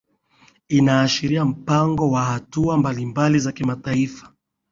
inaashiria 0.69 1.45
mpango 1.45 2.11
wa 2.11 2.23
hatua 2.23 2.77
mbalimbali 2.77 3.39
za 3.39 3.51
kimataifa 3.51 4.33